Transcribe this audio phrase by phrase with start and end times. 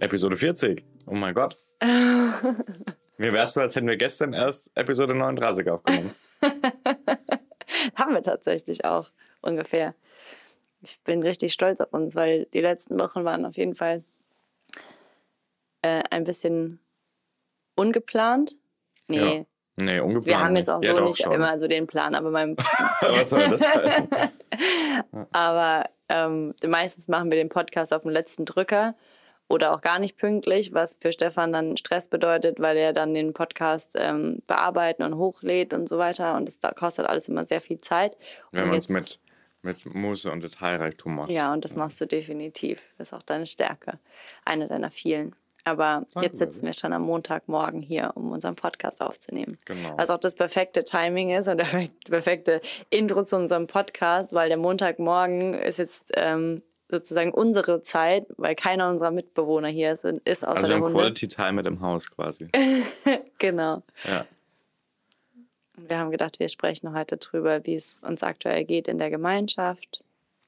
[0.00, 0.84] Episode 40.
[1.06, 1.56] Oh mein Gott.
[3.18, 6.14] Mir wär's so, als hätten wir gestern erst Episode 39 aufgenommen.
[7.94, 9.10] Haben wir tatsächlich auch
[9.42, 9.94] ungefähr.
[10.82, 14.02] Ich bin richtig stolz auf uns, weil die letzten Wochen waren auf jeden Fall
[15.82, 16.80] äh, ein bisschen
[17.76, 18.56] ungeplant.
[19.08, 19.38] Nee.
[19.38, 19.44] Ja.
[19.76, 20.26] Nee, ungeplant.
[20.26, 21.32] Wir haben jetzt auch ja, so nicht schon.
[21.32, 22.56] immer so den Plan, aber mein.
[23.00, 24.08] Was soll das heißen?
[25.32, 28.94] aber ähm, meistens machen wir den Podcast auf dem letzten Drücker
[29.50, 33.32] oder auch gar nicht pünktlich, was für Stefan dann Stress bedeutet, weil er dann den
[33.32, 36.36] Podcast ähm, bearbeiten und hochlädt und so weiter.
[36.36, 38.16] Und das kostet alles immer sehr viel Zeit.
[38.52, 39.18] Wenn man es mit,
[39.62, 41.30] mit Muße und Detailreichtum macht.
[41.30, 42.94] Ja, und das machst du definitiv.
[42.96, 43.98] Das ist auch deine Stärke.
[44.44, 45.34] Eine deiner vielen.
[45.64, 49.58] Aber Danke, jetzt sitzen wir schon am Montagmorgen hier, um unseren Podcast aufzunehmen.
[49.64, 49.98] Genau.
[49.98, 51.66] Was auch das perfekte Timing ist und der
[52.08, 58.54] perfekte Intro zu unserem Podcast, weil der Montagmorgen ist jetzt ähm, sozusagen unsere Zeit, weil
[58.54, 60.92] keiner unserer Mitbewohner hier ist, ist außer also der Hunde.
[60.92, 62.48] Quality Time mit dem Haus quasi.
[63.38, 63.82] genau.
[64.04, 64.26] Ja.
[65.76, 70.04] Wir haben gedacht, wir sprechen heute drüber, wie es uns aktuell geht in der Gemeinschaft.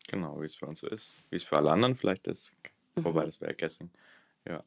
[0.09, 1.21] Genau, wie es für uns so ist.
[1.31, 2.53] Wie es für alle anderen vielleicht ist.
[2.97, 3.05] Mhm.
[3.05, 3.91] Wobei, das wäre Guessing.
[4.47, 4.63] Ja.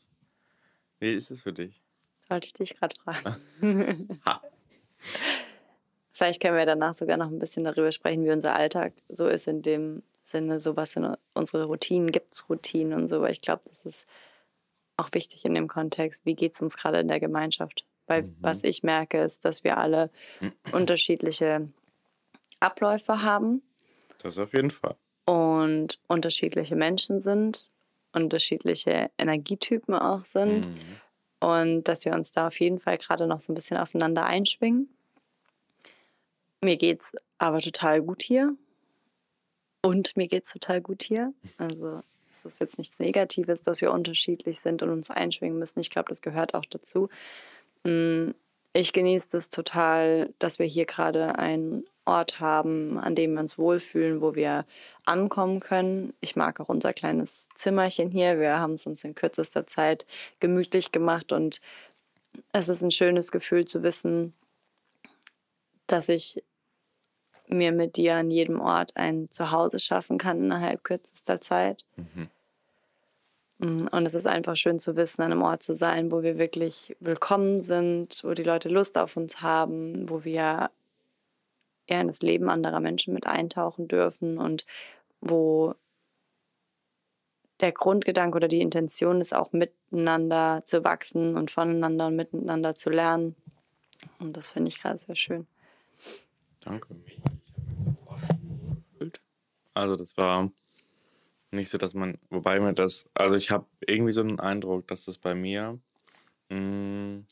[0.99, 1.81] Wie ist es für dich?
[2.27, 3.35] Sollte ich dich gerade fragen.
[6.11, 9.47] Vielleicht können wir danach sogar noch ein bisschen darüber sprechen, wie unser Alltag so ist
[9.47, 13.41] in dem Sinne, so was sind unsere Routinen, gibt es Routinen und so, weil ich
[13.41, 14.07] glaube, das ist
[14.97, 17.85] auch wichtig in dem Kontext, wie geht es uns gerade in der Gemeinschaft.
[18.07, 18.35] Weil mhm.
[18.39, 20.09] was ich merke, ist, dass wir alle
[20.71, 21.69] unterschiedliche
[22.59, 23.61] Abläufe haben.
[24.19, 24.95] Das auf jeden Fall.
[25.25, 27.69] Und unterschiedliche Menschen sind,
[28.13, 30.67] unterschiedliche Energietypen auch sind.
[30.67, 31.47] Mhm.
[31.47, 34.89] Und dass wir uns da auf jeden Fall gerade noch so ein bisschen aufeinander einschwingen.
[36.61, 38.55] Mir geht es aber total gut hier.
[39.85, 41.31] Und mir geht es total gut hier.
[41.59, 42.01] Also
[42.33, 45.79] es ist jetzt nichts Negatives, dass wir unterschiedlich sind und uns einschwingen müssen.
[45.79, 47.07] Ich glaube, das gehört auch dazu.
[47.83, 48.31] Mm,
[48.73, 53.59] ich genieße das total, dass wir hier gerade einen Ort haben, an dem wir uns
[53.59, 54.65] wohlfühlen, wo wir
[55.05, 56.15] ankommen können.
[56.19, 58.39] Ich mag auch unser kleines Zimmerchen hier.
[58.39, 60.07] Wir haben es uns in kürzester Zeit
[60.39, 61.61] gemütlich gemacht und
[62.53, 64.33] es ist ein schönes Gefühl zu wissen,
[65.85, 66.41] dass ich
[67.47, 71.85] mir mit dir an jedem Ort ein Zuhause schaffen kann innerhalb kürzester Zeit.
[71.95, 72.29] Mhm.
[73.59, 76.37] Mm, und es ist einfach schön zu wissen, an einem Ort zu sein, wo wir
[76.37, 80.69] wirklich willkommen sind, wo die Leute Lust auf uns haben, wo wir
[81.87, 84.65] ja, in das Leben anderer Menschen mit eintauchen dürfen und
[85.21, 85.75] wo
[87.61, 92.89] der Grundgedanke oder die Intention ist auch miteinander zu wachsen und voneinander und miteinander zu
[92.89, 93.35] lernen.
[94.19, 95.47] Und das finde ich gerade sehr schön.
[96.65, 96.95] Danke.
[99.73, 100.51] Also das war
[101.51, 105.05] nicht so, dass man, wobei mir das, also ich habe irgendwie so einen Eindruck, dass
[105.05, 105.79] das bei mir
[106.49, 107.27] mh, mm,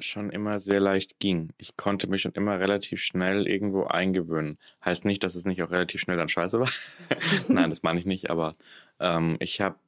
[0.00, 1.50] schon immer sehr leicht ging.
[1.56, 4.58] Ich konnte mich schon immer relativ schnell irgendwo eingewöhnen.
[4.84, 6.70] Heißt nicht, dass es nicht auch relativ schnell dann scheiße war.
[7.48, 8.52] Nein, das meine ich nicht, aber
[9.00, 9.78] ähm, ich habe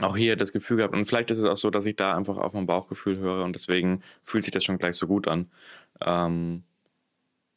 [0.00, 2.36] auch hier das Gefühl gehabt, und vielleicht ist es auch so, dass ich da einfach
[2.36, 5.50] auf mein Bauchgefühl höre und deswegen fühlt sich das schon gleich so gut an.
[6.04, 6.64] Ähm,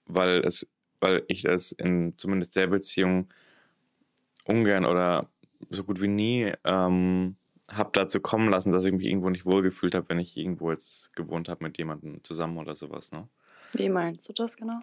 [0.06, 0.68] weil es,
[1.00, 3.28] weil ich das in zumindest der Beziehung
[4.46, 5.30] ungern oder
[5.70, 7.36] so gut wie nie ähm,
[7.72, 11.14] habe dazu kommen lassen, dass ich mich irgendwo nicht wohlgefühlt habe, wenn ich irgendwo jetzt
[11.16, 13.12] gewohnt habe mit jemandem zusammen oder sowas.
[13.12, 13.28] Ne?
[13.74, 14.80] Wie meinst du das genau?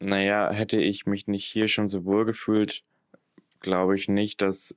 [0.00, 2.84] Naja, hätte ich mich nicht hier schon so wohl gefühlt,
[3.64, 4.76] glaube ich nicht, dass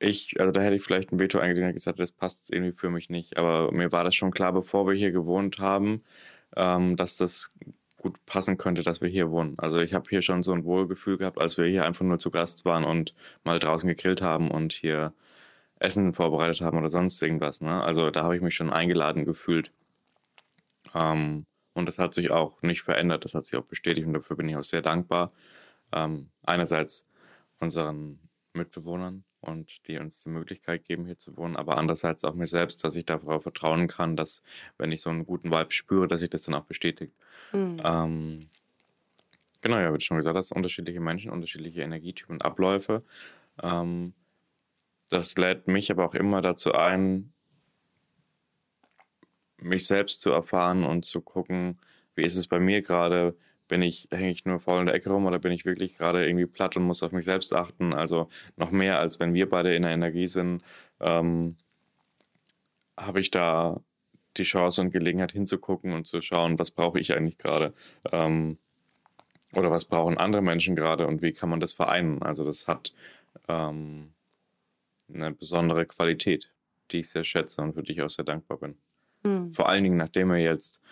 [0.00, 2.90] ich, also da hätte ich vielleicht ein Veto eingelegt und gesagt, das passt irgendwie für
[2.90, 3.36] mich nicht.
[3.38, 6.00] Aber mir war das schon klar, bevor wir hier gewohnt haben,
[6.56, 7.50] ähm, dass das
[7.96, 9.54] gut passen könnte, dass wir hier wohnen.
[9.58, 12.30] Also ich habe hier schon so ein Wohlgefühl gehabt, als wir hier einfach nur zu
[12.30, 13.12] Gast waren und
[13.44, 15.12] mal draußen gegrillt haben und hier
[15.80, 17.60] Essen vorbereitet haben oder sonst irgendwas.
[17.60, 17.82] Ne?
[17.82, 19.72] Also da habe ich mich schon eingeladen gefühlt.
[20.94, 21.44] Ähm,
[21.74, 24.48] und das hat sich auch nicht verändert, das hat sich auch bestätigt und dafür bin
[24.48, 25.28] ich auch sehr dankbar.
[25.92, 27.06] Ähm, einerseits
[27.60, 28.18] unseren
[28.54, 32.82] Mitbewohnern und die uns die Möglichkeit geben, hier zu wohnen, aber andererseits auch mir selbst,
[32.84, 34.42] dass ich darauf vertrauen kann, dass,
[34.78, 37.14] wenn ich so einen guten Vibe spüre, dass sich das dann auch bestätigt.
[37.52, 37.80] Mhm.
[37.84, 38.50] Ähm,
[39.60, 43.04] genau, ja, wie du schon gesagt hast, unterschiedliche Menschen, unterschiedliche Energietypen und Abläufe.
[43.62, 44.14] Ähm,
[45.10, 47.32] das lädt mich aber auch immer dazu ein,
[49.60, 51.78] mich selbst zu erfahren und zu gucken,
[52.14, 53.36] wie ist es bei mir gerade,
[53.68, 56.26] bin ich, hänge ich nur faul in der Ecke rum oder bin ich wirklich gerade
[56.26, 57.94] irgendwie platt und muss auf mich selbst achten?
[57.94, 60.62] Also noch mehr, als wenn wir beide in der Energie sind,
[61.00, 61.56] ähm,
[62.96, 63.80] habe ich da
[64.36, 67.74] die Chance und Gelegenheit hinzugucken und zu schauen, was brauche ich eigentlich gerade.
[68.10, 68.58] Ähm,
[69.54, 72.22] oder was brauchen andere Menschen gerade und wie kann man das vereinen.
[72.22, 72.92] Also das hat
[73.48, 74.12] ähm,
[75.12, 76.50] eine besondere Qualität,
[76.90, 78.76] die ich sehr schätze und für die ich auch sehr dankbar bin.
[79.22, 79.52] Mhm.
[79.52, 80.82] Vor allen Dingen, nachdem wir jetzt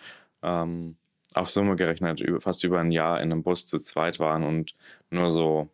[0.41, 0.97] ähm,
[1.37, 4.73] auf Summe gerechnet fast über ein Jahr in einem Bus zu zweit waren und
[5.09, 5.69] nur so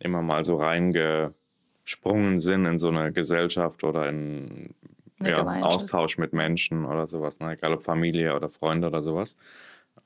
[0.00, 4.74] immer mal so reingesprungen sind in so eine Gesellschaft oder in
[5.22, 7.52] ja, Austausch mit Menschen oder sowas, ne?
[7.52, 9.36] egal ob Familie oder Freunde oder sowas.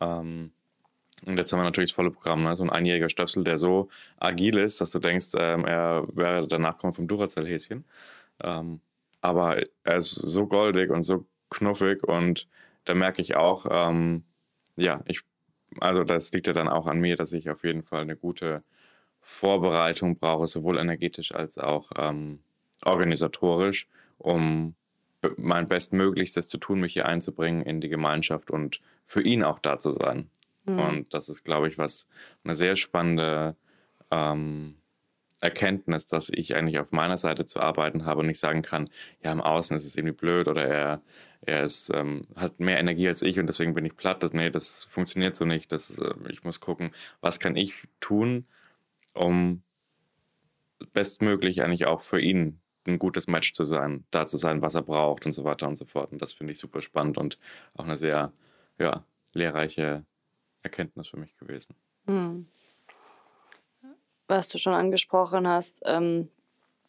[0.01, 0.51] Ähm,
[1.25, 2.57] und jetzt haben wir natürlich das volle Programm, ne?
[2.57, 3.89] so ein einjähriger Stöpsel, der so
[4.19, 7.85] agil ist, dass du denkst, ähm, er wäre der Nachkomme vom Duracell-Häschen.
[8.43, 8.81] Ähm,
[9.21, 12.49] aber er ist so goldig und so knuffig und
[12.85, 14.25] da merke ich auch, ähm,
[14.77, 15.21] ja, ich,
[15.81, 18.63] also das liegt ja dann auch an mir, dass ich auf jeden Fall eine gute
[19.21, 22.41] Vorbereitung brauche, sowohl energetisch als auch ähm,
[22.85, 23.89] organisatorisch,
[24.19, 24.75] um
[25.39, 29.79] mein Bestmöglichstes zu tun, mich hier einzubringen in die Gemeinschaft und für ihn auch da
[29.79, 30.29] zu sein.
[30.65, 30.79] Mhm.
[30.79, 32.07] Und das ist, glaube ich, was
[32.45, 33.57] eine sehr spannende
[34.11, 34.77] ähm,
[35.41, 38.89] Erkenntnis, dass ich eigentlich auf meiner Seite zu arbeiten habe und nicht sagen kann,
[39.23, 41.03] ja, im Außen ist es irgendwie blöd oder er,
[41.47, 44.23] er ist, ähm, hat mehr Energie als ich und deswegen bin ich platt.
[44.23, 45.73] Das, nee, das funktioniert so nicht.
[45.73, 48.47] Das, äh, ich muss gucken, was kann ich tun,
[49.15, 49.63] um
[50.93, 54.83] bestmöglich eigentlich auch für ihn ein gutes Match zu sein, da zu sein, was er
[54.83, 56.13] braucht und so weiter und so fort.
[56.13, 57.37] Und das finde ich super spannend und
[57.75, 58.33] auch eine sehr
[58.79, 60.05] ja, lehrreiche
[60.63, 61.75] Erkenntnis für mich gewesen.
[62.07, 62.47] Hm.
[64.29, 66.29] Was du schon angesprochen hast, ähm,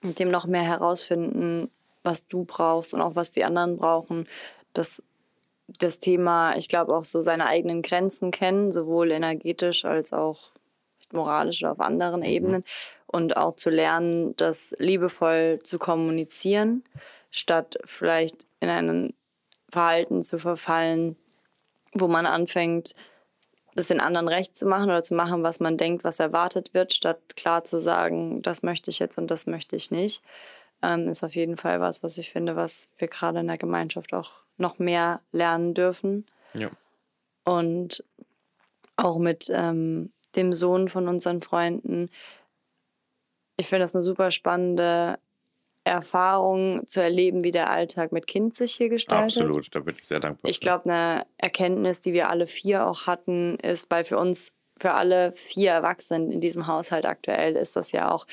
[0.01, 1.69] mit dem noch mehr herausfinden,
[2.05, 4.27] was du brauchst und auch was die anderen brauchen,
[4.73, 5.01] das,
[5.79, 10.51] das Thema, ich glaube auch so seine eigenen Grenzen kennen, sowohl energetisch als auch
[11.11, 12.27] moralisch oder auf anderen mhm.
[12.27, 12.63] Ebenen
[13.07, 16.83] und auch zu lernen, das liebevoll zu kommunizieren,
[17.31, 19.13] statt vielleicht in ein
[19.69, 21.15] Verhalten zu verfallen,
[21.93, 22.95] wo man anfängt,
[23.75, 26.93] das den anderen recht zu machen oder zu machen, was man denkt, was erwartet wird,
[26.93, 30.21] statt klar zu sagen, das möchte ich jetzt und das möchte ich nicht,
[30.85, 34.13] ähm, ist auf jeden Fall was, was ich finde, was wir gerade in der Gemeinschaft
[34.13, 36.25] auch noch mehr lernen dürfen.
[36.53, 36.69] Ja.
[37.43, 38.03] Und
[38.95, 42.09] auch mit ähm, dem Sohn von unseren Freunden.
[43.57, 45.17] Ich finde das eine super spannende
[45.83, 49.37] Erfahrung zu erleben, wie der Alltag mit Kind sich hier gestaltet.
[49.37, 50.49] Absolut, da bin ich sehr dankbar.
[50.49, 54.93] Ich glaube, eine Erkenntnis, die wir alle vier auch hatten, ist, weil für uns, für
[54.93, 58.25] alle vier Erwachsenen in diesem Haushalt aktuell, ist das ja auch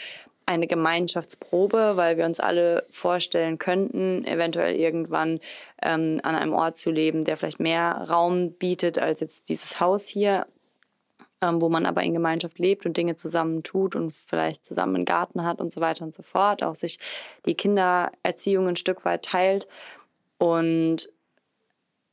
[0.53, 5.41] eine Gemeinschaftsprobe, weil wir uns alle vorstellen könnten, eventuell irgendwann
[5.83, 10.07] ähm, an einem Ort zu leben, der vielleicht mehr Raum bietet als jetzt dieses Haus
[10.07, 10.47] hier
[11.43, 15.05] ähm, wo man aber in Gemeinschaft lebt und Dinge zusammen tut und vielleicht zusammen einen
[15.05, 16.99] Garten hat und so weiter und so fort, auch sich
[17.45, 19.67] die Kindererziehung ein Stück weit teilt.
[20.39, 21.11] Und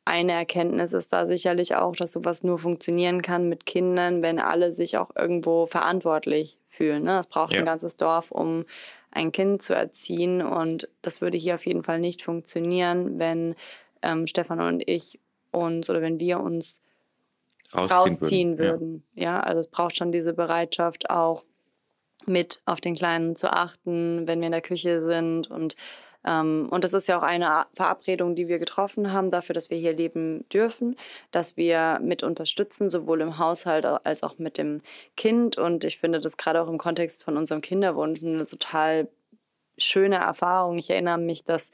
[0.09, 4.71] eine Erkenntnis ist da sicherlich auch, dass sowas nur funktionieren kann mit Kindern, wenn alle
[4.71, 7.03] sich auch irgendwo verantwortlich fühlen.
[7.03, 7.19] Ne?
[7.19, 7.59] Es braucht ja.
[7.59, 8.65] ein ganzes Dorf, um
[9.11, 10.41] ein Kind zu erziehen.
[10.41, 13.53] Und das würde hier auf jeden Fall nicht funktionieren, wenn
[14.01, 15.19] ähm, Stefan und ich
[15.51, 16.81] uns oder wenn wir uns
[17.71, 18.79] rausziehen, rausziehen würden.
[18.79, 19.03] würden.
[19.13, 19.24] Ja.
[19.24, 21.43] ja, also es braucht schon diese Bereitschaft auch
[22.25, 25.75] mit auf den Kleinen zu achten, wenn wir in der Küche sind und
[26.25, 29.93] und das ist ja auch eine Verabredung, die wir getroffen haben, dafür, dass wir hier
[29.93, 30.97] leben dürfen,
[31.31, 34.81] dass wir mit unterstützen, sowohl im Haushalt als auch mit dem
[35.15, 35.57] Kind.
[35.57, 39.07] Und ich finde das gerade auch im Kontext von unserem Kinderwunsch eine total
[39.77, 40.77] schöne Erfahrung.
[40.77, 41.71] Ich erinnere mich, dass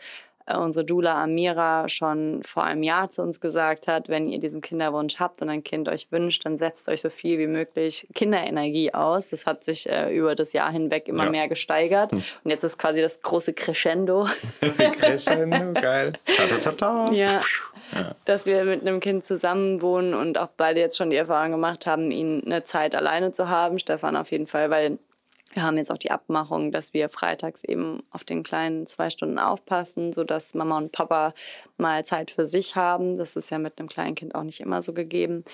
[0.53, 5.19] unsere Dula Amira schon vor einem Jahr zu uns gesagt hat, wenn ihr diesen Kinderwunsch
[5.19, 9.29] habt und ein Kind euch wünscht, dann setzt euch so viel wie möglich Kinderenergie aus.
[9.29, 11.29] Das hat sich äh, über das Jahr hinweg immer ja.
[11.31, 12.11] mehr gesteigert.
[12.11, 12.23] Hm.
[12.43, 14.27] Und jetzt ist quasi das große Crescendo.
[14.99, 16.13] Crescendo, geil.
[16.25, 17.41] Ta -ta -ta ja.
[17.93, 18.15] ja.
[18.25, 22.11] Dass wir mit einem Kind zusammenwohnen und auch beide jetzt schon die Erfahrung gemacht haben,
[22.11, 23.79] ihn eine Zeit alleine zu haben.
[23.79, 24.99] Stefan auf jeden Fall, weil
[25.55, 29.39] wir haben jetzt auch die Abmachung, dass wir freitags eben auf den Kleinen zwei Stunden
[29.39, 31.33] aufpassen, sodass Mama und Papa
[31.77, 33.17] mal Zeit für sich haben.
[33.17, 35.45] Das ist ja mit einem kleinen Kind auch nicht immer so gegeben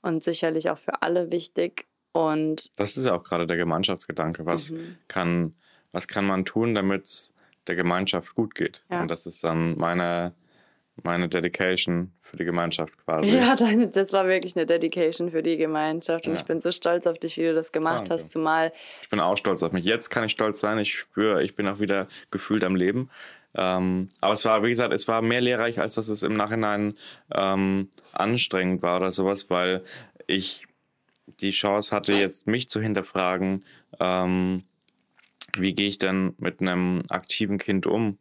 [0.00, 1.86] und sicherlich auch für alle wichtig.
[2.12, 4.46] Und das ist ja auch gerade der Gemeinschaftsgedanke.
[4.46, 4.96] Was, mhm.
[5.08, 5.54] kann,
[5.92, 7.34] was kann man tun, damit es
[7.66, 8.86] der Gemeinschaft gut geht?
[8.90, 9.02] Ja.
[9.02, 10.34] Und das ist dann meine
[11.04, 13.30] meine Dedication für die Gemeinschaft quasi.
[13.30, 16.40] Ja, deine, das war wirklich eine Dedication für die Gemeinschaft und ja.
[16.40, 18.14] ich bin so stolz auf dich, wie du das gemacht Danke.
[18.14, 18.72] hast, zumal.
[19.02, 19.84] Ich bin auch stolz auf mich.
[19.84, 20.78] Jetzt kann ich stolz sein.
[20.78, 23.10] Ich spüre, ich bin auch wieder gefühlt am Leben.
[23.54, 26.94] Ähm, aber es war, wie gesagt, es war mehr lehrreich, als dass es im Nachhinein
[27.34, 29.82] ähm, anstrengend war oder sowas, weil
[30.26, 30.66] ich
[31.40, 33.64] die Chance hatte, jetzt mich zu hinterfragen,
[33.98, 34.62] ähm,
[35.56, 38.18] wie gehe ich denn mit einem aktiven Kind um?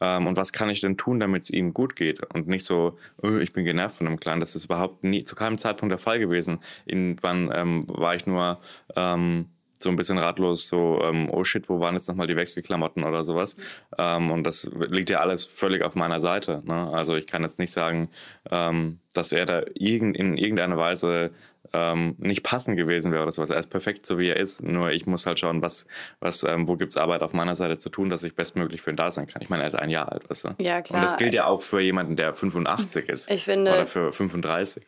[0.00, 2.20] Ähm, und was kann ich denn tun, damit es ihnen gut geht?
[2.34, 4.40] Und nicht so, oh, ich bin genervt von einem Clan.
[4.40, 6.60] Das ist überhaupt nie, zu keinem Zeitpunkt der Fall gewesen.
[6.86, 8.58] Irgendwann ähm, war ich nur
[8.96, 9.46] ähm,
[9.82, 13.24] so ein bisschen ratlos, so, ähm, oh shit, wo waren jetzt nochmal die Wechselklamotten oder
[13.24, 13.56] sowas?
[13.98, 16.62] Ähm, und das liegt ja alles völlig auf meiner Seite.
[16.64, 16.90] Ne?
[16.92, 18.10] Also ich kann jetzt nicht sagen,
[18.50, 21.30] ähm, dass er da irgend, in irgendeiner Weise
[21.72, 23.50] ähm, nicht passend gewesen wäre oder sowas.
[23.50, 24.62] Er ist perfekt, so wie er ist.
[24.62, 25.86] Nur ich muss halt schauen, was,
[26.18, 28.90] was, ähm, wo gibt es Arbeit auf meiner Seite zu tun, dass ich bestmöglich für
[28.90, 29.42] ihn da sein kann.
[29.42, 30.48] Ich meine, er ist ein Jahr alt, weißt du?
[30.58, 30.98] Ja, klar.
[30.98, 33.30] Und das gilt ja auch für jemanden, der 85 ist.
[33.30, 34.84] Ich finde, oder für 35.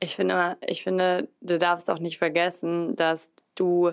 [0.00, 3.92] Ich finde, ich finde, du darfst auch nicht vergessen, dass du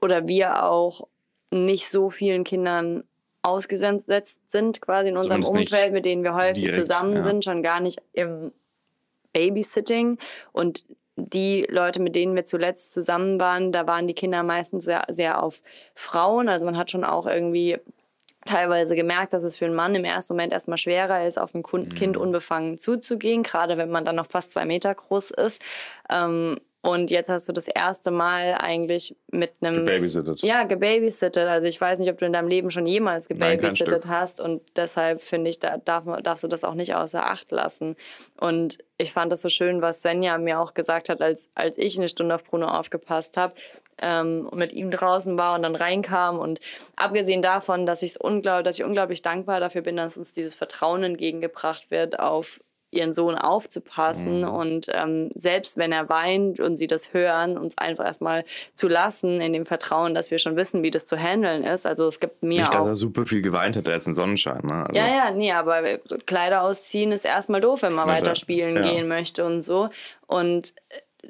[0.00, 1.08] oder wir auch
[1.50, 3.04] nicht so vielen Kindern
[3.42, 7.22] ausgesetzt sind, quasi in unserem Zumindest Umfeld, mit denen wir häufig direkt, zusammen ja.
[7.22, 8.52] sind, schon gar nicht im
[9.32, 10.18] Babysitting.
[10.52, 15.04] Und die Leute, mit denen wir zuletzt zusammen waren, da waren die Kinder meistens sehr,
[15.08, 15.62] sehr auf
[15.94, 16.48] Frauen.
[16.48, 17.78] Also man hat schon auch irgendwie
[18.44, 21.62] teilweise gemerkt, dass es für einen Mann im ersten Moment erstmal schwerer ist, auf ein
[21.62, 25.62] Kind unbefangen zuzugehen, gerade wenn man dann noch fast zwei Meter groß ist.
[26.10, 29.86] Ähm, und jetzt hast du das erste Mal eigentlich mit einem.
[29.86, 30.42] Gebabysittet.
[30.42, 31.48] Ja, gebabysittet.
[31.48, 34.38] Also ich weiß nicht, ob du in deinem Leben schon jemals gebabysittet hast.
[34.38, 37.96] Und deshalb finde ich, da darf, darfst du das auch nicht außer Acht lassen.
[38.38, 41.96] Und ich fand das so schön, was Senja mir auch gesagt hat, als, als ich
[41.96, 43.54] eine Stunde auf Bruno aufgepasst habe.
[44.02, 46.38] Ähm, und mit ihm draußen war und dann reinkam.
[46.38, 46.60] Und
[46.96, 51.02] abgesehen davon, dass, ich's unglaublich, dass ich unglaublich dankbar dafür bin, dass uns dieses Vertrauen
[51.02, 52.60] entgegengebracht wird auf
[52.96, 54.48] ihren Sohn aufzupassen mhm.
[54.48, 59.40] und ähm, selbst wenn er weint und sie das hören, uns einfach erstmal zu lassen,
[59.40, 61.86] in dem Vertrauen, dass wir schon wissen, wie das zu handeln ist.
[61.86, 62.72] Also es gibt mir Nicht, auch...
[62.72, 64.62] dass er super viel geweint hat, er ist ein Sonnenschein.
[64.64, 64.86] Ne?
[64.86, 65.82] Also ja, ja, nee, aber
[66.26, 68.82] Kleider ausziehen ist erstmal doof, wenn man weiter spielen ja.
[68.82, 69.88] gehen möchte und so.
[70.26, 70.74] Und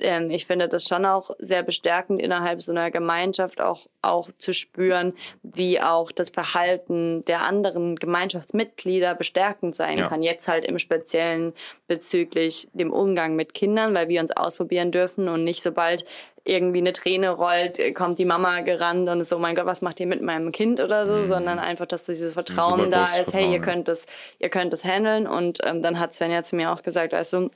[0.01, 4.53] ähm, ich finde das schon auch sehr bestärkend, innerhalb so einer Gemeinschaft auch, auch zu
[4.53, 10.09] spüren, wie auch das Verhalten der anderen Gemeinschaftsmitglieder bestärkend sein ja.
[10.09, 10.23] kann.
[10.23, 11.53] Jetzt halt im Speziellen
[11.87, 16.05] bezüglich dem Umgang mit Kindern, weil wir uns ausprobieren dürfen und nicht sobald
[16.45, 19.81] irgendwie eine Träne rollt, kommt die Mama gerannt und ist so, oh mein Gott, was
[19.81, 21.27] macht ihr mit meinem Kind oder so, mhm.
[21.27, 24.07] sondern einfach, dass dieses Vertrauen da ist, hey, ihr könnt das,
[24.39, 27.51] ihr könnt das handeln und ähm, dann hat Sven ja zu mir auch gesagt, also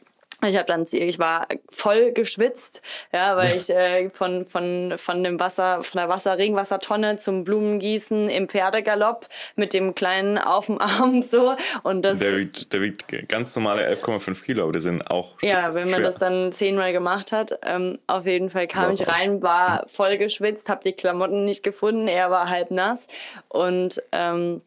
[0.46, 2.80] ich habe dann zu ihr, ich war voll geschwitzt,
[3.12, 8.28] ja, weil ich äh, von, von, von dem Wasser, von der Wasser, Regenwassertonne zum Blumengießen
[8.28, 9.26] im Pferdegalopp
[9.56, 11.56] mit dem Kleinen auf dem Arm so.
[11.82, 15.42] Und das, der, wiegt, der wiegt ganz normale 11,5 Kilo, aber die sind auch.
[15.42, 19.42] Ja, wenn man das dann zehnmal gemacht hat, ähm, auf jeden Fall kam ich rein,
[19.42, 23.08] war voll geschwitzt, habe die Klamotten nicht gefunden, er war halb nass
[23.48, 24.62] und ähm,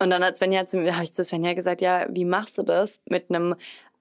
[0.00, 2.62] und dann hat Svenja zu mir, habe ich zu Svenja gesagt, ja, wie machst du
[2.62, 3.54] das mit einem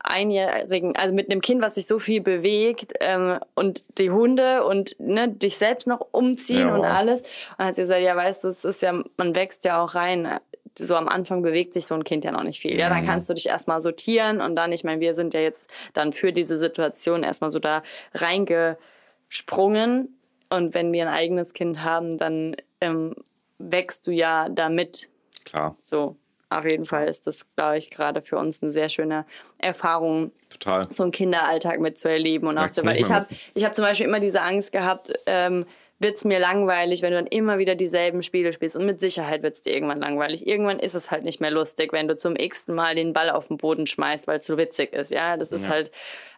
[0.03, 4.99] einjährigen, also mit einem Kind, was sich so viel bewegt ähm, und die Hunde und
[4.99, 6.75] ne, dich selbst noch umziehen ja.
[6.75, 7.23] und alles.
[7.57, 10.39] Und hat sie gesagt, ja, weißt du, es ist ja, man wächst ja auch rein.
[10.77, 12.77] So am Anfang bewegt sich so ein Kind ja noch nicht viel.
[12.77, 13.07] Ja, dann mhm.
[13.07, 16.33] kannst du dich erstmal sortieren und dann, ich meine, wir sind ja jetzt dann für
[16.33, 17.83] diese Situation erstmal so da
[18.13, 20.19] reingesprungen.
[20.49, 23.15] Und wenn wir ein eigenes Kind haben, dann ähm,
[23.57, 25.09] wächst du ja damit.
[25.45, 25.75] Klar.
[25.79, 26.17] So.
[26.57, 29.25] Auf jeden Fall ist das, glaube ich, gerade für uns eine sehr schöne
[29.57, 30.83] Erfahrung, Total.
[30.91, 32.47] so einen Kinderalltag mitzuerleben.
[32.47, 33.25] Und auch so, weil ich habe
[33.57, 35.65] hab zum Beispiel immer diese Angst gehabt, ähm,
[35.99, 38.75] wird es mir langweilig, wenn du dann immer wieder dieselben Spiele spielst.
[38.75, 40.45] Und mit Sicherheit wird es dir irgendwann langweilig.
[40.45, 43.47] Irgendwann ist es halt nicht mehr lustig, wenn du zum x-ten Mal den Ball auf
[43.47, 45.11] den Boden schmeißt, weil es so witzig ist.
[45.11, 45.69] Ja, das ist ja.
[45.69, 45.91] halt.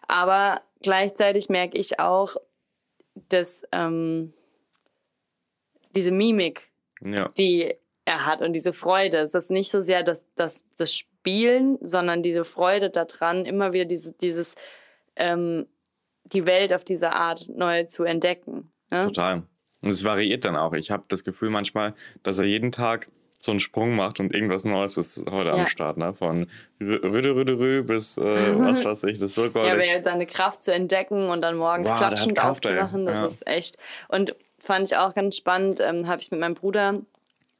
[0.08, 2.36] Aber gleichzeitig merke ich auch,
[3.28, 4.32] dass ähm,
[5.94, 6.70] diese Mimik,
[7.04, 7.28] ja.
[7.36, 7.74] die
[8.06, 9.18] er hat und diese Freude.
[9.18, 13.84] Es ist nicht so sehr das, das, das Spielen, sondern diese Freude daran, immer wieder
[13.84, 14.54] diese, dieses,
[15.16, 15.66] ähm,
[16.24, 18.70] die Welt auf diese Art neu zu entdecken.
[18.90, 19.02] Ne?
[19.02, 19.42] Total.
[19.82, 20.72] Und es variiert dann auch.
[20.72, 23.08] Ich habe das Gefühl manchmal, dass er jeden Tag
[23.38, 25.56] so einen Sprung macht und irgendwas Neues ist heute ja.
[25.56, 26.14] am Start, ne?
[26.14, 26.46] Von
[26.80, 28.22] Rüde, Rüde, Rü bis äh,
[28.58, 29.86] was weiß ich, das ist so goldig.
[29.86, 33.26] Ja, seine Kraft zu entdecken und dann morgens wow, klatschend aufzumachen, das ja.
[33.26, 33.76] ist echt.
[34.08, 37.02] Und fand ich auch ganz spannend, ähm, habe ich mit meinem Bruder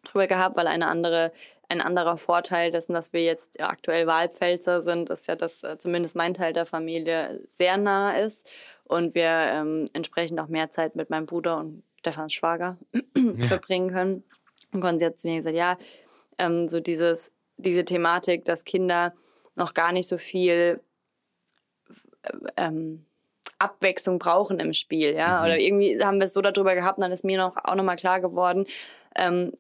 [0.07, 1.33] drüber gehabt, weil eine andere,
[1.69, 6.17] ein anderer Vorteil dessen, dass wir jetzt aktuell Wahlpfälzer sind, ist ja, dass äh, zumindest
[6.17, 8.49] mein Teil der Familie sehr nah ist
[8.85, 12.79] und wir ähm, entsprechend auch mehr Zeit mit meinem Bruder und Stefans Schwager
[13.17, 13.47] ja.
[13.47, 14.25] verbringen können.
[14.73, 15.77] Und Konzi hat zu mir gesagt, ja,
[16.39, 19.13] ähm, so dieses, diese Thematik, dass Kinder
[19.55, 20.81] noch gar nicht so viel
[22.23, 23.07] äh, ähm,
[23.59, 25.39] Abwechslung brauchen im Spiel, ja.
[25.39, 25.45] Mhm.
[25.47, 27.97] Oder irgendwie haben wir es so darüber gehabt, und dann ist mir noch, auch nochmal
[27.97, 28.67] klar geworden,
[29.17, 29.53] ähm,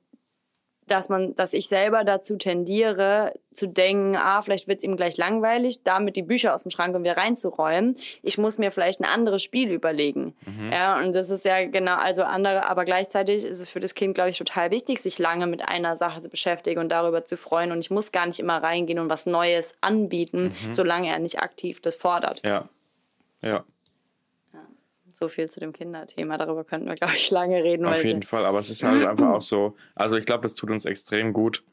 [0.86, 5.16] dass man, dass ich selber dazu tendiere, zu denken, ah, vielleicht wird es ihm gleich
[5.16, 7.96] langweilig, damit die Bücher aus dem Schrank und wieder reinzuräumen.
[8.22, 10.34] Ich muss mir vielleicht ein anderes Spiel überlegen.
[10.46, 10.72] Mhm.
[10.72, 14.14] Ja, und das ist ja genau, also andere, aber gleichzeitig ist es für das Kind,
[14.14, 17.72] glaube ich, total wichtig, sich lange mit einer Sache zu beschäftigen und darüber zu freuen.
[17.72, 20.72] Und ich muss gar nicht immer reingehen und was Neues anbieten, mhm.
[20.72, 22.42] solange er nicht aktiv das fordert.
[22.44, 22.68] Ja.
[23.42, 23.64] Ja.
[25.18, 26.36] So viel zu dem Kinderthema.
[26.36, 27.86] Darüber könnten wir, glaube ich, lange reden.
[27.86, 28.44] Auf jeden Fall.
[28.44, 29.74] Aber es ist halt einfach auch so.
[29.94, 31.64] Also, ich glaube, das tut uns extrem gut.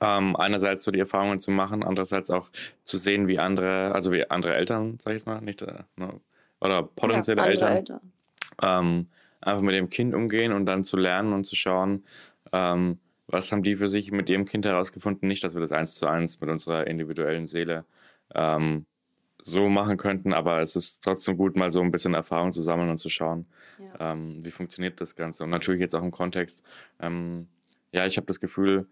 [0.00, 2.50] Ähm, einerseits so die Erfahrungen zu machen, andererseits auch
[2.82, 6.20] zu sehen, wie andere, also wie andere Eltern, sag ich mal, nicht, äh, ne,
[6.60, 8.12] oder potenzielle ja, Eltern, Eltern.
[8.60, 9.06] Ähm,
[9.40, 12.04] einfach mit dem Kind umgehen und dann zu lernen und zu schauen,
[12.52, 15.28] ähm, was haben die für sich mit ihrem Kind herausgefunden.
[15.28, 17.82] Nicht, dass wir das eins zu eins mit unserer individuellen Seele
[18.34, 18.86] ähm,
[19.46, 22.90] so machen könnten, aber es ist trotzdem gut, mal so ein bisschen Erfahrung zu sammeln
[22.90, 23.46] und zu schauen,
[23.78, 24.12] ja.
[24.12, 25.44] ähm, wie funktioniert das Ganze.
[25.44, 26.64] Und natürlich jetzt auch im Kontext,
[27.00, 27.46] ähm,
[27.92, 28.82] ja, ich habe das Gefühl,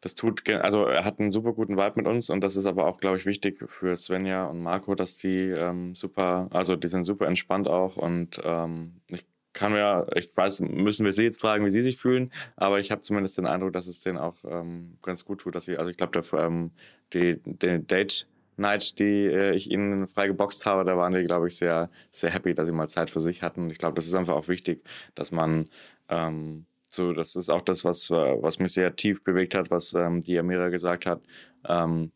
[0.00, 2.86] das tut, also er hat einen super guten Vibe mit uns und das ist aber
[2.86, 7.04] auch, glaube ich, wichtig für Svenja und Marco, dass die ähm, super, also die sind
[7.04, 11.66] super entspannt auch und ähm, ich kann mir, ich weiß, müssen wir sie jetzt fragen,
[11.66, 14.96] wie sie sich fühlen, aber ich habe zumindest den Eindruck, dass es denen auch ähm,
[15.02, 16.70] ganz gut tut, dass sie, also ich glaube, ähm,
[17.12, 21.46] die, die Date Night, die äh, ich ihnen frei geboxt habe, da waren die, glaube
[21.46, 23.70] ich, sehr, sehr happy, dass sie mal Zeit für sich hatten.
[23.70, 24.84] Ich glaube, das ist einfach auch wichtig,
[25.14, 25.68] dass man
[26.08, 30.22] ähm, so, das ist auch das, was, was mich sehr tief bewegt hat, was ähm,
[30.22, 31.20] die Amira gesagt hat.
[31.68, 32.12] Ähm,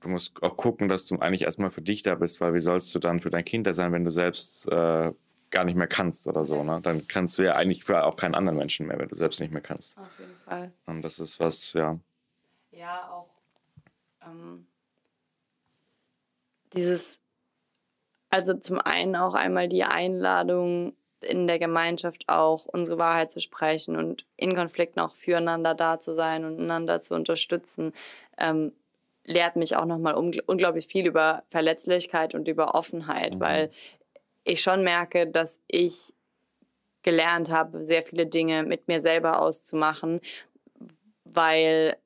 [0.00, 2.94] du musst auch gucken, dass du eigentlich erstmal für dich da bist, weil wie sollst
[2.94, 5.12] du dann für dein Kind da sein, wenn du selbst äh,
[5.50, 6.62] gar nicht mehr kannst oder so.
[6.62, 6.80] Ne?
[6.82, 9.52] Dann kannst du ja eigentlich für auch keinen anderen Menschen mehr, wenn du selbst nicht
[9.52, 9.98] mehr kannst.
[9.98, 10.72] Auf jeden Fall.
[10.86, 11.98] Und das ist was, ja.
[12.70, 13.30] Ja, auch
[14.24, 14.66] ähm,
[16.74, 17.20] dieses,
[18.30, 23.96] also zum einen auch einmal die Einladung in der Gemeinschaft auch unsere Wahrheit zu sprechen
[23.96, 27.92] und in Konflikten auch füreinander da zu sein und einander zu unterstützen,
[28.38, 28.72] ähm,
[29.24, 33.40] lehrt mich auch nochmal unglaublich viel über Verletzlichkeit und über Offenheit, mhm.
[33.40, 33.70] weil
[34.44, 36.12] ich schon merke, dass ich
[37.02, 40.20] gelernt habe, sehr viele Dinge mit mir selber auszumachen,
[41.24, 41.96] weil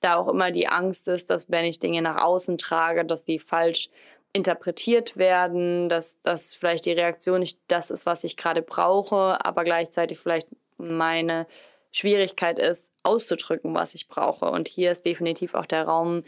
[0.00, 3.38] da auch immer die Angst ist, dass wenn ich Dinge nach außen trage, dass die
[3.38, 3.90] falsch
[4.32, 9.64] interpretiert werden, dass das vielleicht die Reaktion nicht das ist, was ich gerade brauche, aber
[9.64, 11.46] gleichzeitig vielleicht meine
[11.90, 14.50] Schwierigkeit ist, auszudrücken, was ich brauche.
[14.50, 16.22] Und hier ist definitiv auch der Raum,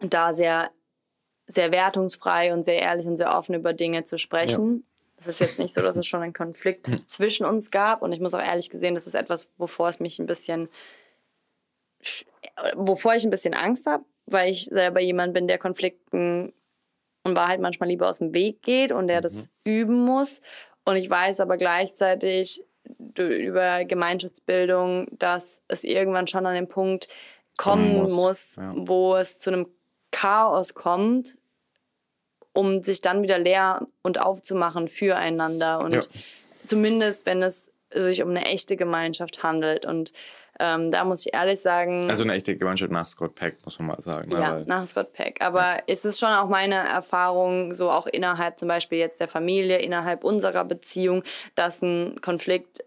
[0.00, 0.70] da sehr,
[1.46, 4.84] sehr wertungsfrei und sehr ehrlich und sehr offen über Dinge zu sprechen.
[5.18, 8.02] Es ist jetzt nicht so, dass es schon einen Konflikt zwischen uns gab.
[8.02, 10.68] Und ich muss auch ehrlich gesehen, das ist etwas, wovor es mich ein bisschen
[12.74, 16.52] wovor ich ein bisschen Angst habe, weil ich selber jemand bin, der Konflikten
[17.24, 19.48] und Wahrheit manchmal lieber aus dem Weg geht und der das mhm.
[19.64, 20.40] üben muss.
[20.84, 22.62] Und ich weiß aber gleichzeitig
[23.18, 27.08] über Gemeinschaftsbildung, dass es irgendwann schon an den Punkt
[27.56, 28.72] kommen muss, muss ja.
[28.76, 29.66] wo es zu einem
[30.12, 31.36] Chaos kommt,
[32.52, 35.80] um sich dann wieder leer und aufzumachen füreinander.
[35.80, 36.20] Und ja.
[36.64, 39.84] zumindest, wenn es sich um eine echte Gemeinschaft handelt.
[39.84, 40.12] Und
[40.58, 42.08] ähm, da muss ich ehrlich sagen.
[42.08, 44.30] Also eine echte Gemeinschaft nach Scott Peck, muss man mal sagen.
[44.30, 44.40] Ne?
[44.40, 45.38] Ja, nach Scott Peck.
[45.40, 45.82] Aber ja.
[45.86, 50.24] es ist schon auch meine Erfahrung, so auch innerhalb zum Beispiel jetzt der Familie, innerhalb
[50.24, 51.22] unserer Beziehung,
[51.54, 52.84] dass ein Konflikt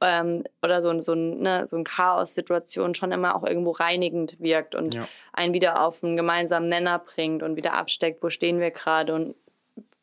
[0.00, 4.94] ähm, oder so, so, ne, so eine Chaos-Situation schon immer auch irgendwo reinigend wirkt und
[4.94, 5.08] ja.
[5.32, 9.34] einen wieder auf einen gemeinsamen Nenner bringt und wieder absteckt, wo stehen wir gerade und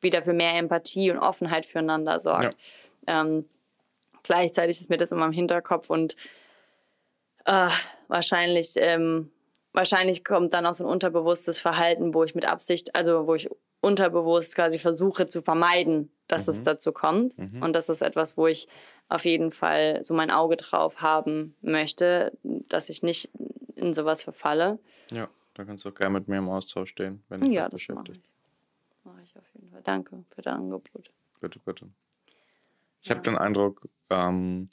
[0.02, 2.56] wieder für mehr Empathie und Offenheit füreinander sorgt.
[3.08, 3.22] Ja.
[3.22, 3.46] Ähm,
[4.24, 6.16] gleichzeitig ist mir das immer im Hinterkopf und
[7.50, 7.70] äh,
[8.08, 9.32] wahrscheinlich, ähm,
[9.74, 13.50] wahrscheinlich kommt dann auch so ein unterbewusstes Verhalten, wo ich mit Absicht, also wo ich
[13.82, 16.54] unterbewusst quasi versuche zu vermeiden, dass mhm.
[16.54, 17.38] es dazu kommt.
[17.38, 17.64] Mhm.
[17.64, 18.68] Und das ist etwas, wo ich
[19.08, 23.30] auf jeden Fall so mein Auge drauf haben möchte, dass ich nicht
[23.76, 24.78] in sowas verfalle.
[25.10, 27.80] Ja, da kannst du auch gerne mit mir im Austausch stehen, wenn ich ja, das
[27.80, 28.22] beschäftigt.
[29.04, 29.24] Mache ich.
[29.24, 29.82] Mach ich auf jeden Fall.
[29.84, 31.10] Danke für dein Angebot.
[31.40, 31.88] Bitte, bitte.
[33.02, 33.16] Ich ja.
[33.16, 34.70] habe den Eindruck, ähm,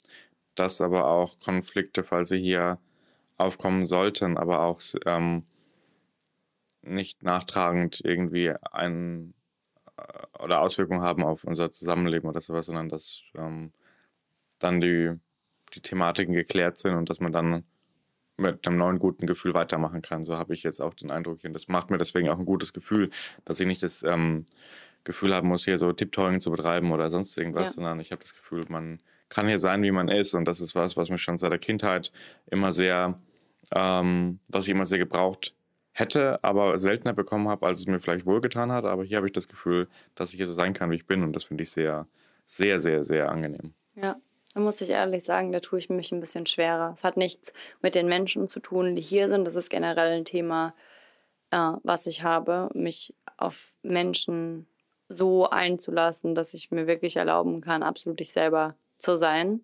[0.59, 2.77] dass aber auch Konflikte, falls sie hier
[3.37, 5.45] aufkommen sollten, aber auch ähm,
[6.81, 9.33] nicht nachtragend irgendwie ein
[9.97, 13.71] äh, oder Auswirkungen haben auf unser Zusammenleben oder sowas, sondern dass ähm,
[14.59, 15.11] dann die,
[15.73, 17.63] die Thematiken geklärt sind und dass man dann
[18.37, 20.23] mit einem neuen guten Gefühl weitermachen kann.
[20.23, 21.43] So habe ich jetzt auch den Eindruck.
[21.43, 23.09] Und das macht mir deswegen auch ein gutes Gefühl,
[23.45, 24.45] dass ich nicht das ähm,
[25.03, 27.73] Gefühl haben muss, hier so Tiptoeing zu betreiben oder sonst irgendwas, ja.
[27.73, 30.33] sondern ich habe das Gefühl, man kann hier sein, wie man ist.
[30.33, 32.11] Und das ist was, was mich schon seit der Kindheit
[32.49, 33.19] immer sehr,
[33.75, 35.53] ähm, was ich immer sehr gebraucht
[35.91, 38.85] hätte, aber seltener bekommen habe, als es mir vielleicht wohlgetan hat.
[38.85, 41.23] Aber hier habe ich das Gefühl, dass ich hier so sein kann, wie ich bin.
[41.23, 42.07] Und das finde ich sehr,
[42.45, 43.73] sehr, sehr, sehr angenehm.
[43.95, 44.15] Ja,
[44.53, 46.91] Da muss ich ehrlich sagen, da tue ich mich ein bisschen schwerer.
[46.93, 49.45] Es hat nichts mit den Menschen zu tun, die hier sind.
[49.45, 50.73] Das ist generell ein Thema,
[51.51, 54.67] äh, was ich habe, mich auf Menschen
[55.09, 59.61] so einzulassen, dass ich mir wirklich erlauben kann, absolut ich selber zu sein.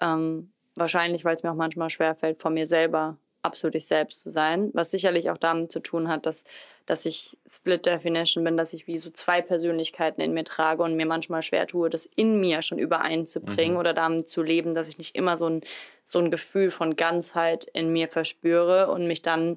[0.00, 4.30] Ähm, wahrscheinlich, weil es mir auch manchmal schwerfällt, von mir selber absolut ich selbst zu
[4.30, 6.44] sein, was sicherlich auch damit zu tun hat, dass,
[6.86, 10.94] dass ich Split Definition bin, dass ich wie so zwei Persönlichkeiten in mir trage und
[10.94, 13.80] mir manchmal schwer tue, das in mir schon übereinzubringen mhm.
[13.80, 15.62] oder damit zu leben, dass ich nicht immer so ein,
[16.04, 19.56] so ein Gefühl von Ganzheit in mir verspüre und mich dann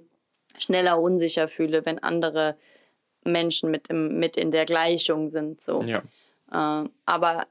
[0.58, 2.56] schneller unsicher fühle, wenn andere
[3.24, 5.62] Menschen mit, im, mit in der Gleichung sind.
[5.62, 5.82] So.
[5.84, 6.02] Ja.
[6.52, 7.46] Äh, aber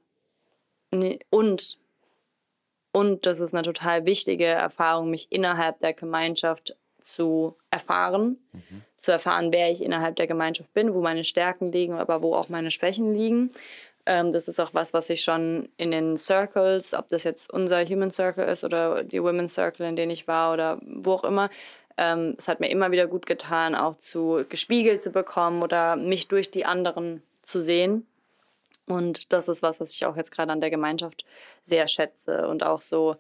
[1.30, 1.78] und
[2.92, 8.82] und das ist eine total wichtige Erfahrung, mich innerhalb der Gemeinschaft zu erfahren, mhm.
[8.96, 12.48] zu erfahren, wer ich innerhalb der Gemeinschaft bin, wo meine Stärken liegen, aber wo auch
[12.48, 13.50] meine Schwächen liegen.
[14.06, 17.84] Ähm, das ist auch was, was ich schon in den Circles, ob das jetzt unser
[17.84, 21.50] Human Circle ist oder die Women's Circle, in denen ich war oder wo auch immer,
[21.96, 26.28] ähm, es hat mir immer wieder gut getan, auch zu gespiegelt zu bekommen oder mich
[26.28, 28.06] durch die anderen zu sehen.
[28.86, 31.24] Und das ist was, was ich auch jetzt gerade an der Gemeinschaft
[31.62, 33.16] sehr schätze und auch so,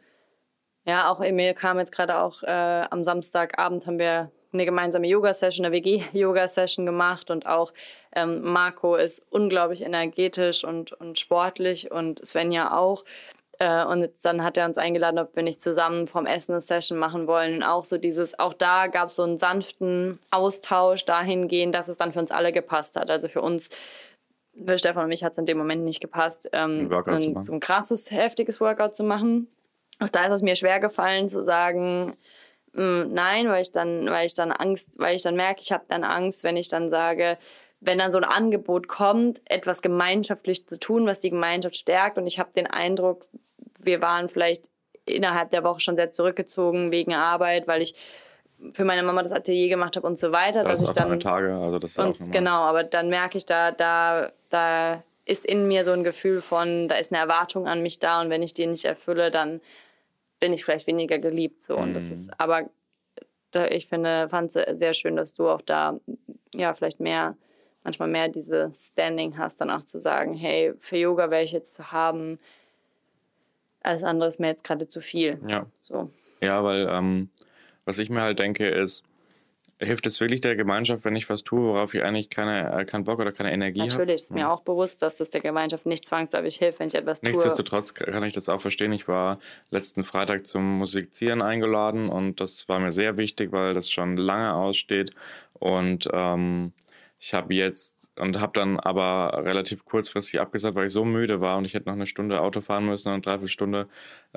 [0.86, 5.66] ja, auch mir kam jetzt gerade auch äh, am Samstagabend haben wir eine gemeinsame Yoga-Session,
[5.66, 7.72] eine WG-Yoga-Session gemacht und auch
[8.14, 13.04] ähm, Marco ist unglaublich energetisch und, und sportlich und Svenja auch.
[13.58, 16.98] Äh, und dann hat er uns eingeladen, ob wir nicht zusammen vom Essen eine Session
[16.98, 17.56] machen wollen.
[17.56, 21.96] Und auch so dieses, auch da gab es so einen sanften Austausch dahingehend, dass es
[21.96, 23.10] dann für uns alle gepasst hat.
[23.10, 23.70] Also für uns
[24.66, 27.60] für Stefan und mich hat es in dem Moment nicht gepasst, ähm, ein, so ein
[27.60, 29.48] krasses, heftiges Workout zu machen.
[30.00, 32.14] Auch da ist es mir schwer gefallen zu sagen,
[32.72, 35.72] mh, mm, nein, weil ich dann, weil ich dann Angst, weil ich dann merke, ich
[35.72, 37.36] habe dann Angst, wenn ich dann sage,
[37.80, 42.18] wenn dann so ein Angebot kommt, etwas gemeinschaftlich zu tun, was die Gemeinschaft stärkt.
[42.18, 43.26] Und ich habe den Eindruck,
[43.78, 44.70] wir waren vielleicht
[45.04, 47.94] innerhalb der Woche schon sehr zurückgezogen wegen Arbeit, weil ich
[48.72, 51.54] für meine Mama das Atelier gemacht habe und so weiter, das dass ich dann Tage,
[51.54, 55.84] also das ist und, genau, aber dann merke ich da, da, da ist in mir
[55.84, 58.66] so ein Gefühl von, da ist eine Erwartung an mich da und wenn ich die
[58.66, 59.60] nicht erfülle, dann
[60.40, 62.12] bin ich vielleicht weniger geliebt so und das mhm.
[62.12, 62.70] ist, aber
[63.50, 66.00] da, ich finde, fand es sehr schön, dass du auch da
[66.54, 67.36] ja vielleicht mehr
[67.84, 71.92] manchmal mehr diese Standing hast, danach zu sagen, hey, für Yoga wäre ich jetzt zu
[71.92, 72.38] haben,
[73.82, 75.38] alles andere ist mir jetzt gerade zu viel.
[75.46, 75.66] Ja.
[75.78, 76.10] So.
[76.40, 77.28] Ja, weil ähm,
[77.84, 79.04] was ich mir halt denke, ist,
[79.78, 83.04] hilft es wirklich der Gemeinschaft, wenn ich was tue, worauf ich eigentlich keine, äh, keinen
[83.04, 83.90] Bock oder keine Energie habe?
[83.90, 84.24] Natürlich, hab?
[84.24, 84.52] ist mir ja.
[84.52, 87.30] auch bewusst, dass das der Gemeinschaft nicht zwangsläufig hilft, wenn ich etwas tue.
[87.30, 88.92] Nichtsdestotrotz kann ich das auch verstehen.
[88.92, 89.38] Ich war
[89.70, 94.54] letzten Freitag zum Musizieren eingeladen und das war mir sehr wichtig, weil das schon lange
[94.54, 95.10] aussteht.
[95.54, 96.72] Und ähm,
[97.18, 101.58] ich habe jetzt und habe dann aber relativ kurzfristig abgesagt, weil ich so müde war
[101.58, 103.88] und ich hätte noch eine Stunde Auto fahren müssen und eine Dreiviertelstunde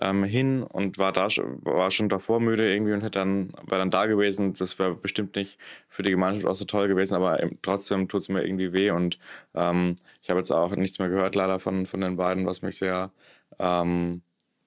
[0.01, 3.89] ähm, hin und war da war schon davor müde irgendwie und hätte dann war dann
[3.89, 4.53] da gewesen.
[4.53, 8.29] Das wäre bestimmt nicht für die Gemeinschaft auch so toll gewesen, aber trotzdem tut es
[8.29, 9.19] mir irgendwie weh und
[9.55, 12.77] ähm, ich habe jetzt auch nichts mehr gehört leider von von den beiden, was mich
[12.77, 13.11] sehr
[13.59, 14.21] ähm,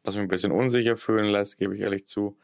[0.05, 2.37] was mich ein bisschen unsicher fühlen lässt, gebe ich ehrlich zu.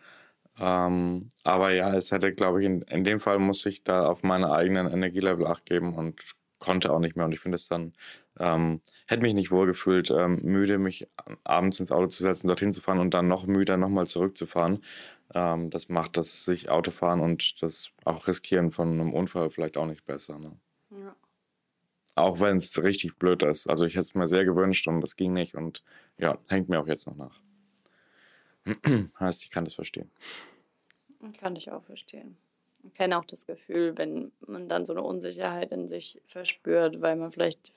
[0.58, 4.22] Ähm, aber ja, es hätte, glaube ich, in, in dem Fall muss ich da auf
[4.22, 7.26] meine eigenen Energielevel acht geben und konnte auch nicht mehr.
[7.26, 7.92] Und ich finde es dann,
[8.38, 11.08] ähm, hätte mich nicht wohlgefühlt, ähm, müde, mich
[11.44, 14.82] abends ins Auto zu setzen, dorthin zu fahren und dann noch müder nochmal zurückzufahren.
[15.34, 19.86] Ähm, das macht das sich Autofahren und das auch Riskieren von einem Unfall vielleicht auch
[19.86, 20.38] nicht besser.
[20.38, 20.56] Ne?
[20.90, 21.16] Ja.
[22.14, 23.68] Auch wenn es richtig blöd ist.
[23.68, 25.82] Also ich hätte es mir sehr gewünscht und das ging nicht und
[26.18, 27.40] ja, hängt mir auch jetzt noch nach.
[29.20, 30.10] heißt, ich kann das verstehen.
[31.38, 32.36] Kann ich auch verstehen
[32.94, 37.32] kenne auch das Gefühl, wenn man dann so eine Unsicherheit in sich verspürt, weil man
[37.32, 37.72] vielleicht,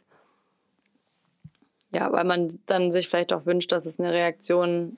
[1.93, 4.97] ja, weil man dann sich vielleicht auch wünscht, dass es eine Reaktion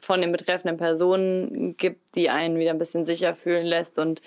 [0.00, 4.22] von den betreffenden Personen gibt, die einen wieder ein bisschen sicher fühlen lässt und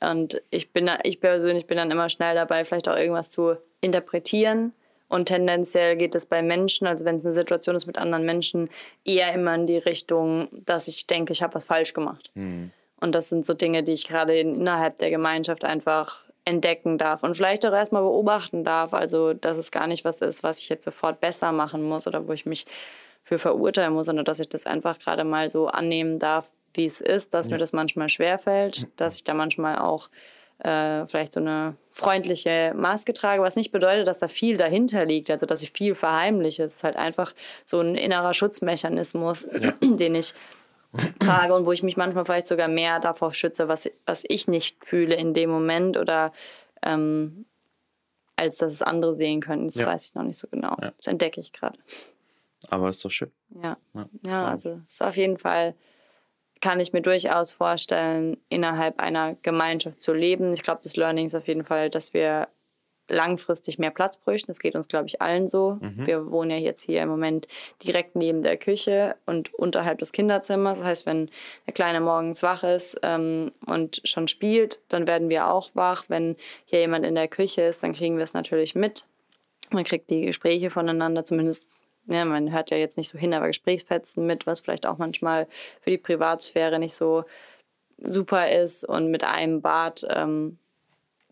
[0.00, 4.72] und ich bin ich persönlich bin dann immer schnell dabei, vielleicht auch irgendwas zu interpretieren.
[5.08, 8.68] Und tendenziell geht es bei Menschen, also wenn es eine Situation ist mit anderen Menschen,
[9.04, 12.30] eher immer in die Richtung, dass ich denke, ich habe was falsch gemacht.
[12.34, 12.70] Mhm.
[13.00, 17.36] Und das sind so Dinge, die ich gerade innerhalb der Gemeinschaft einfach entdecken darf und
[17.36, 18.94] vielleicht auch erstmal beobachten darf.
[18.94, 22.26] Also, dass es gar nicht was ist, was ich jetzt sofort besser machen muss oder
[22.26, 22.66] wo ich mich
[23.22, 27.00] für verurteilen muss, sondern dass ich das einfach gerade mal so annehmen darf, wie es
[27.00, 27.52] ist, dass ja.
[27.52, 30.08] mir das manchmal schwerfällt, dass ich da manchmal auch
[30.60, 35.30] äh, vielleicht so eine freundliche Maske trage, was nicht bedeutet, dass da viel dahinter liegt,
[35.30, 36.64] also dass ich viel verheimliche.
[36.64, 37.32] Es ist halt einfach
[37.64, 39.72] so ein innerer Schutzmechanismus, ja.
[39.82, 40.34] den ich
[41.18, 44.84] trage und wo ich mich manchmal vielleicht sogar mehr davor schütze, was, was ich nicht
[44.84, 46.32] fühle in dem Moment oder
[46.82, 47.46] ähm,
[48.36, 49.66] als dass es andere sehen können.
[49.66, 49.86] Das ja.
[49.86, 50.76] weiß ich noch nicht so genau.
[50.80, 50.92] Ja.
[50.96, 51.78] Das entdecke ich gerade.
[52.70, 53.30] Aber ist doch schön.
[53.62, 55.74] Ja, ja, ja also ist auf jeden Fall
[56.60, 60.52] kann ich mir durchaus vorstellen, innerhalb einer Gemeinschaft zu leben.
[60.52, 62.48] Ich glaube, das Learning ist auf jeden Fall, dass wir
[63.08, 64.48] langfristig mehr Platz bräuchten.
[64.48, 65.78] Das geht uns, glaube ich, allen so.
[65.80, 66.06] Mhm.
[66.06, 67.48] Wir wohnen ja jetzt hier im Moment
[67.82, 70.78] direkt neben der Küche und unterhalb des Kinderzimmers.
[70.78, 71.30] Das heißt, wenn
[71.66, 76.04] der Kleine morgens wach ist ähm, und schon spielt, dann werden wir auch wach.
[76.08, 79.06] Wenn hier jemand in der Küche ist, dann kriegen wir es natürlich mit.
[79.70, 81.66] Man kriegt die Gespräche voneinander, zumindest
[82.10, 85.46] ja, man hört ja jetzt nicht so hin, aber Gesprächsfetzen mit, was vielleicht auch manchmal
[85.82, 87.24] für die Privatsphäre nicht so
[87.98, 90.58] super ist und mit einem Bad ähm,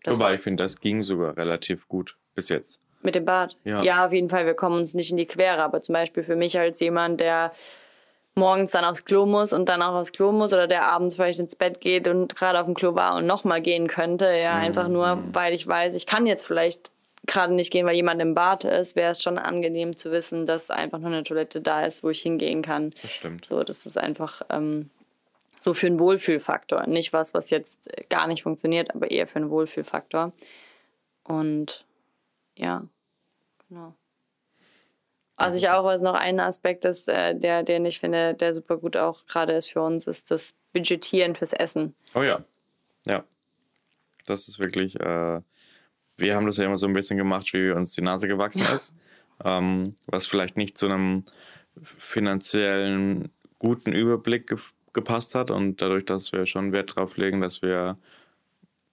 [0.07, 2.81] Wobei ich finde, das ging sogar relativ gut bis jetzt.
[3.01, 3.57] Mit dem Bad?
[3.63, 3.81] Ja.
[3.83, 4.45] ja, auf jeden Fall.
[4.45, 5.61] Wir kommen uns nicht in die Quere.
[5.61, 7.51] Aber zum Beispiel für mich als jemand, der
[8.35, 11.39] morgens dann aufs Klo muss und dann auch aufs Klo muss oder der abends vielleicht
[11.39, 14.25] ins Bett geht und gerade auf dem Klo war und nochmal gehen könnte.
[14.25, 14.61] Ja, mhm.
[14.61, 16.91] einfach nur, weil ich weiß, ich kann jetzt vielleicht
[17.25, 20.69] gerade nicht gehen, weil jemand im Bad ist, wäre es schon angenehm zu wissen, dass
[20.69, 22.93] einfach nur eine Toilette da ist, wo ich hingehen kann.
[23.01, 23.45] Das stimmt.
[23.45, 24.89] So, das ist einfach ähm,
[25.67, 26.87] so für einen Wohlfühlfaktor.
[26.87, 30.31] Nicht was, was jetzt gar nicht funktioniert, aber eher für einen Wohlfühlfaktor.
[31.23, 31.85] Und
[32.55, 32.87] ja,
[33.67, 33.93] genau.
[35.35, 38.77] Was ich auch, was noch ein Aspekt ist, äh, der, den ich finde, der super
[38.77, 41.93] gut auch gerade ist für uns, ist das Budgetieren fürs Essen.
[42.15, 42.45] Oh ja.
[43.05, 43.25] Ja.
[44.25, 45.41] Das ist wirklich, äh,
[46.17, 48.93] wir haben das ja immer so ein bisschen gemacht, wie uns die Nase gewachsen ist.
[49.43, 51.25] ähm, was vielleicht nicht zu einem
[51.83, 54.47] finanziellen guten Überblick
[54.97, 57.93] gepasst hat und dadurch, dass wir schon Wert darauf legen, dass wir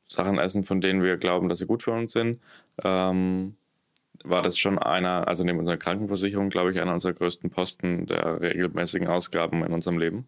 [0.06, 2.40] Sachen essen, von denen wir glauben, dass sie gut für uns sind,
[2.84, 3.56] ähm,
[4.22, 8.40] war das schon einer, also neben unserer Krankenversicherung, glaube ich, einer unserer größten Posten der
[8.42, 10.26] regelmäßigen Ausgaben in unserem Leben.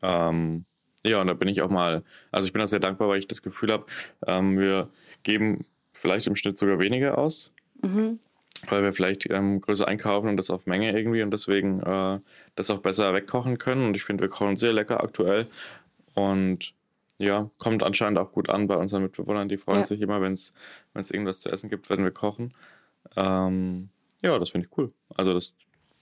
[0.00, 0.64] Ähm,
[1.04, 3.26] ja, und da bin ich auch mal, also ich bin auch sehr dankbar, weil ich
[3.26, 3.86] das Gefühl habe,
[4.26, 4.88] ähm, wir
[5.24, 7.52] geben vielleicht im Schnitt sogar weniger aus.
[7.82, 8.20] Mhm
[8.68, 12.20] weil wir vielleicht ähm, größer einkaufen und das auf Menge irgendwie und deswegen äh,
[12.54, 13.86] das auch besser wegkochen können.
[13.86, 15.46] Und ich finde, wir kochen sehr lecker aktuell
[16.14, 16.74] und
[17.18, 19.48] ja, kommt anscheinend auch gut an bei unseren Mitbewohnern.
[19.48, 19.84] Die freuen ja.
[19.84, 20.52] sich immer, wenn es
[20.94, 22.54] irgendwas zu essen gibt, wenn wir kochen.
[23.16, 23.90] Ähm,
[24.22, 24.92] ja, das finde ich cool.
[25.16, 25.54] Also das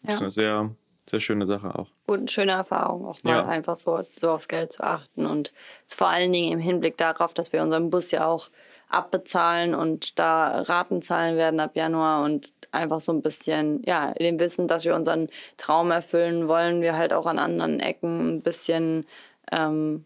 [0.03, 0.15] ja.
[0.15, 0.75] ist eine sehr,
[1.09, 1.89] sehr schöne Sache auch.
[2.07, 3.47] Und eine schöne Erfahrung, auch mal ja.
[3.47, 5.27] einfach so, so aufs Geld zu achten.
[5.27, 5.53] Und
[5.87, 8.51] vor allen Dingen im Hinblick darauf, dass wir unseren Bus ja auch
[8.89, 14.25] abbezahlen und da Raten zahlen werden ab Januar und einfach so ein bisschen, ja, in
[14.25, 18.43] dem Wissen, dass wir unseren Traum erfüllen, wollen wir halt auch an anderen Ecken ein
[18.43, 19.07] bisschen
[19.51, 20.05] ähm,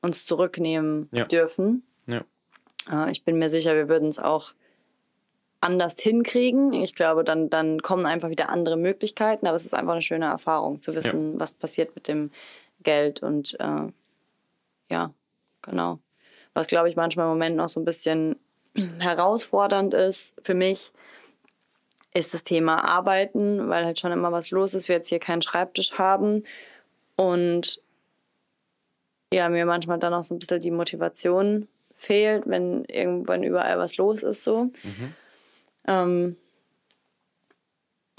[0.00, 1.24] uns zurücknehmen ja.
[1.24, 1.82] dürfen.
[2.06, 2.22] Ja.
[2.90, 4.54] Äh, ich bin mir sicher, wir würden es auch
[5.60, 6.72] anders hinkriegen.
[6.72, 10.26] Ich glaube, dann, dann kommen einfach wieder andere Möglichkeiten, aber es ist einfach eine schöne
[10.26, 11.40] Erfahrung zu wissen, ja.
[11.40, 12.30] was passiert mit dem
[12.82, 13.88] Geld und äh,
[14.90, 15.14] ja,
[15.62, 16.00] genau.
[16.54, 18.36] Was, glaube ich, manchmal im Moment noch so ein bisschen
[18.98, 20.92] herausfordernd ist für mich,
[22.14, 25.42] ist das Thema Arbeiten, weil halt schon immer was los ist, wir jetzt hier keinen
[25.42, 26.42] Schreibtisch haben
[27.16, 27.80] und
[29.32, 33.96] ja, mir manchmal dann auch so ein bisschen die Motivation fehlt, wenn irgendwann überall was
[33.96, 34.64] los ist so.
[34.82, 35.14] Mhm.
[35.88, 36.36] Ähm,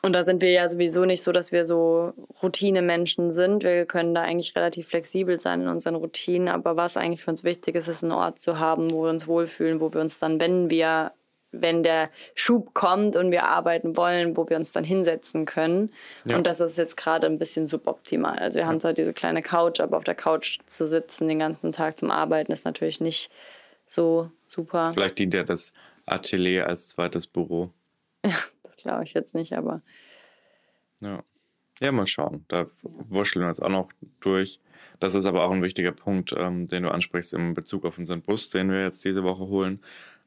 [0.06, 3.64] und da sind wir ja sowieso nicht so, dass wir so Routinemenschen sind.
[3.64, 6.50] Wir können da eigentlich relativ flexibel sein in unseren Routinen.
[6.50, 9.28] Aber was eigentlich für uns wichtig ist, ist einen Ort zu haben, wo wir uns
[9.28, 11.14] wohlfühlen, wo wir uns dann, wenn wir,
[11.54, 15.90] wenn der Schub kommt und wir arbeiten wollen, wo wir uns dann hinsetzen können.
[16.26, 16.36] Ja.
[16.36, 18.38] Und das ist jetzt gerade ein bisschen suboptimal.
[18.40, 18.68] Also wir ja.
[18.68, 22.12] haben zwar diese kleine Couch, aber auf der Couch zu sitzen den ganzen Tag zum
[22.12, 23.30] Arbeiten ist natürlich nicht
[23.86, 24.92] so super.
[24.94, 25.72] Vielleicht dient ja das
[26.06, 27.70] Atelier als zweites Büro.
[28.84, 29.82] glaube ich jetzt nicht, aber.
[31.02, 31.24] Ja.
[31.80, 32.46] Ja, mal schauen.
[32.48, 34.60] Da wurschteln wir uns auch noch durch.
[35.00, 38.22] Das ist aber auch ein wichtiger Punkt, ähm, den du ansprichst in Bezug auf unseren
[38.22, 39.82] Bus, den wir jetzt diese Woche holen.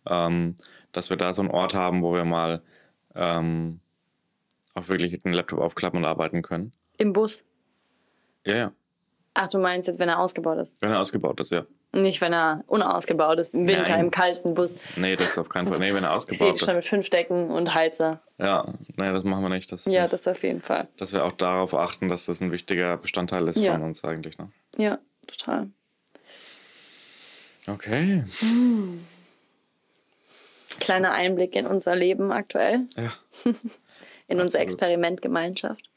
[0.09, 0.57] Ähm,
[0.93, 2.63] dass wir da so einen Ort haben, wo wir mal
[3.15, 3.81] ähm,
[4.75, 6.73] auch wirklich den Laptop aufklappen und arbeiten können.
[6.99, 7.45] Im Bus?
[8.47, 8.73] Ja, ja.
[9.35, 10.75] Ach, du meinst jetzt, wenn er ausgebaut ist?
[10.81, 11.67] Wenn er ausgebaut ist, ja.
[11.93, 14.07] Nicht, wenn er unausgebaut ist, im Winter, Nein.
[14.07, 14.75] im kalten Bus.
[14.97, 15.79] Nee, das ist auf keinen Fall.
[15.79, 16.65] Nee, wenn er ausgebaut ist.
[16.65, 18.21] schon mit fünf Decken und Heizer.
[18.39, 19.73] Ja, nee, das machen wir nicht.
[19.73, 20.13] Das ja, nicht.
[20.13, 20.89] das auf jeden Fall.
[20.99, 23.73] Dass wir auch darauf achten, dass das ein wichtiger Bestandteil ist ja.
[23.73, 24.37] von uns eigentlich.
[24.37, 24.51] Ne?
[24.77, 25.71] Ja, total.
[27.67, 28.25] Okay.
[28.41, 29.05] Hm.
[30.79, 32.81] Kleiner Einblick in unser Leben aktuell.
[32.97, 33.13] Ja.
[34.29, 35.91] in unsere Experimentgemeinschaft.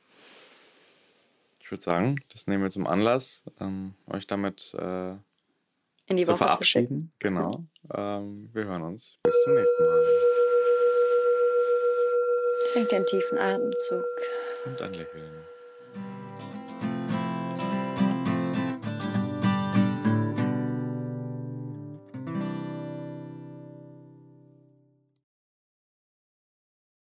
[1.59, 5.13] Ich würde sagen, das nehmen wir zum Anlass, ähm, euch damit äh,
[6.09, 6.99] in die zu Woche verabschieden.
[6.99, 7.51] Zu genau.
[7.95, 9.17] Ähm, wir hören uns.
[9.23, 10.03] Bis zum nächsten Mal.
[12.73, 14.05] Schenk dir einen tiefen Atemzug.
[14.65, 15.31] Und ein Lächeln.